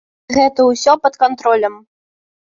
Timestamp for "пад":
1.03-1.13